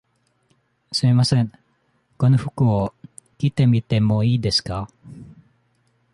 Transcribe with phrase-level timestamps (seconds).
[0.91, 1.51] すみません、
[2.17, 2.91] この服を
[3.37, 4.89] 着てみてもいいですか。